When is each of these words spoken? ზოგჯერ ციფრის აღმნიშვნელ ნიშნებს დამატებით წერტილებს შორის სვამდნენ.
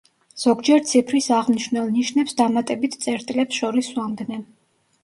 ზოგჯერ 0.43 0.79
ციფრის 0.91 1.27
აღმნიშვნელ 1.41 1.91
ნიშნებს 1.99 2.35
დამატებით 2.41 2.99
წერტილებს 3.07 3.63
შორის 3.63 3.93
სვამდნენ. 3.97 4.45